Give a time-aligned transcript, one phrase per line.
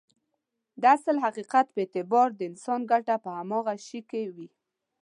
[0.81, 4.47] د اصل حقيقت په اعتبار د انسان ګټه په هماغه شي کې وي.